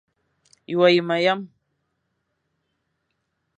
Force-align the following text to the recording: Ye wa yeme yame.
Ye 0.69 0.73
wa 0.79 0.87
yeme 0.95 1.15
yame. 1.25 1.47